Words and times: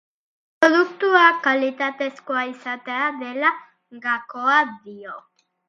Produktua 0.63 1.25
kalitatezkoa 1.47 2.47
izatea 2.55 3.05
dela 3.21 3.55
gakoa 4.09 4.59
dio. 4.75 5.23